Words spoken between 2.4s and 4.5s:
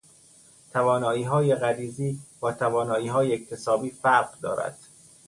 تواناییهای اکتسابی فرق